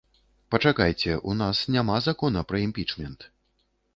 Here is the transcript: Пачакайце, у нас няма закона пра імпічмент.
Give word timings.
Пачакайце, 0.53 1.17
у 1.33 1.35
нас 1.41 1.61
няма 1.75 1.99
закона 2.07 2.43
пра 2.53 2.57
імпічмент. 2.65 3.29